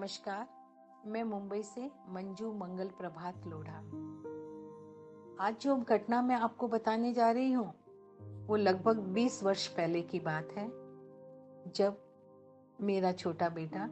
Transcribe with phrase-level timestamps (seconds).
[0.00, 0.46] नमस्कार,
[1.06, 3.78] मैं मुंबई से मंजू मंगल प्रभात लोढ़ा।
[5.46, 7.74] आज जो घटना मैं आपको बताने जा रही हूँ,
[8.46, 10.68] वो लगभग 20 वर्ष पहले की बात है,
[11.72, 11.96] जब
[12.80, 13.88] मेरा छोटा बेटा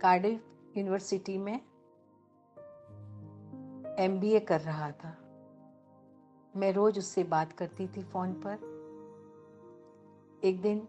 [0.00, 0.44] कार्डिफ
[0.76, 1.60] यूनिवर्सिटी में
[3.98, 5.16] एमबीए कर रहा था।
[6.56, 8.54] मैं रोज उससे बात करती थी फ़ोन पर।
[10.44, 10.88] एक दिन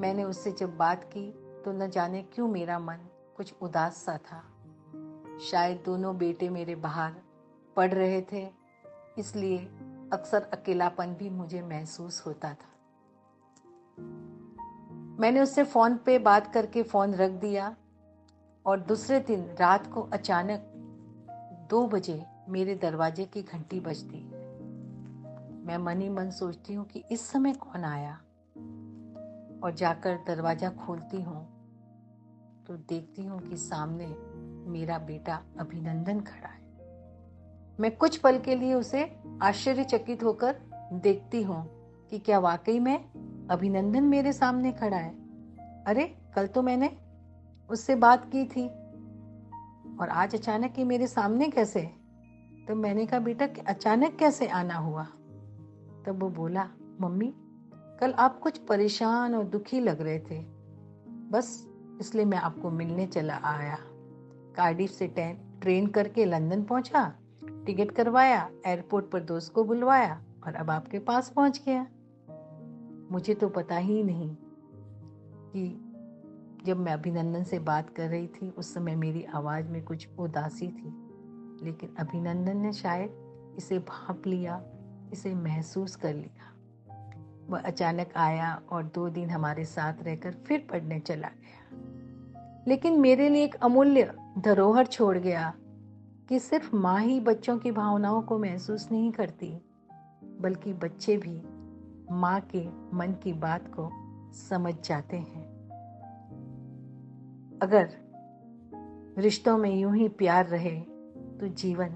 [0.00, 2.98] मैंने उससे जब बात की तो न जाने क्यों मेरा मन
[3.36, 4.42] कुछ उदास सा था।
[5.38, 7.14] शायद दोनों बेटे मेरे बाहर
[7.76, 8.48] पढ़ रहे थे,
[9.18, 9.58] इसलिए
[10.12, 12.70] अक्सर अकेलापन भी मुझे महसूस होता था।
[15.20, 17.76] मैंने उससे फ़ोन पे बात करके फ़ोन रख दिया
[18.66, 20.60] और दूसरे दिन रात को अचानक
[21.70, 24.24] दो बजे मेरे दरवाजे की घंटी बजती।
[25.66, 28.20] मैं मन ही मन सोचती हूँ कि इस समय कौन आया?
[29.64, 31.57] और जाकर दरवाज़ा खोलती हूँ
[32.68, 34.06] तो देखती हूँ कि सामने
[34.70, 36.60] मेरा बेटा अभिनंदन खड़ा है।
[37.80, 40.56] मैं कुछ पल के लिए उसे आश्चर्यचकित होकर
[40.92, 41.68] देखती हूँ
[42.10, 43.04] कि क्या वाकई में
[43.50, 45.14] अभिनंदन मेरे सामने खड़ा है।
[45.84, 46.96] अरे, कल तो मैंने
[47.70, 48.68] उससे बात की थी।
[49.96, 51.82] और आज अचानक ही मेरे सामने कैसे
[52.68, 55.04] तो मैंने कहा, बेटा, कि अचानक कैसे आना हुआ?
[56.06, 56.68] तब वो बोला,
[57.00, 57.34] मम्मी,
[58.00, 60.44] कल आप कुछ परेशान और दुखी लग रहे थे।
[61.30, 61.67] बस
[62.00, 63.78] इसलिए मैं आपको मिलने चला आया।
[64.56, 65.06] कार्डिफ से
[65.60, 71.28] ट्रेन करके लंदन पहुँचा, टिकट करवाया, एयरपोर्ट पर दोस्त को बुलवाया और अब आपके पास
[71.30, 71.86] पहुँच गया।
[73.12, 74.36] मुझे तो पता ही नहीं
[75.52, 75.84] कि
[76.64, 80.68] जब मैं अभिनंदन से बात कर रही थी, उस समय मेरी आवाज़ में कुछ उदासी
[80.68, 81.08] थी।
[81.62, 83.10] लेकिन अभिनंदन ने शायद
[83.58, 84.62] इसे भाप लिया,
[85.12, 86.52] इसे महसूस कर लिया।
[87.50, 91.64] वह अचानक आया और दो दिन हमारे साथ रहकर फिर पढ़ने चला गया।
[92.68, 95.54] लेकिन मेरे लिए एक अमूल्य धरोहर छोड़ गया
[96.28, 99.62] कि सिर्फ़ माँ ही बच्चों की भावनाओं को महसूस नहीं करती,
[100.40, 101.42] बल्कि बच्चे भी
[102.14, 103.90] माँ के मन की बात को
[104.34, 105.48] समझ जाते हैं।
[107.62, 107.88] अगर
[109.18, 110.80] रिश्तों में यूँ ही प्यार रहे
[111.40, 111.88] तो जीवन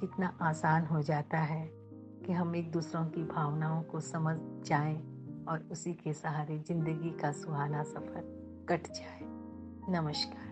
[0.00, 1.79] कितना आसान हो जाता है।
[2.30, 4.36] कि हम एक दूसरों की भावनाओं को समझ
[4.68, 4.96] जाएँ
[5.48, 8.22] और उसी के सहारे ज़िंदगी का सुहाना सफ़र
[8.68, 9.20] कट जाए।
[9.92, 10.49] नमस्कार।